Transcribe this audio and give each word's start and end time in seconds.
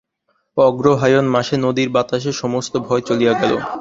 অগ্রহায়ণ 0.57 1.25
মাসে 1.27 1.55
নদীর 1.57 1.89
বাতাসে 1.89 2.31
সমস্ত 2.41 2.73
ভয় 2.87 3.03
চলিয়া 3.09 3.33
গেল। 3.33 3.51